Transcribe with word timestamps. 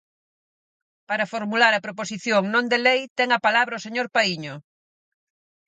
Para 1.09 1.29
formular 1.33 1.73
a 1.75 1.83
proposición 1.85 2.41
non 2.53 2.65
de 2.71 2.79
lei, 2.85 3.01
ten 3.17 3.29
a 3.37 3.43
palabra 3.45 3.79
o 3.79 3.83
señor 3.85 4.07
Paíño. 4.15 4.55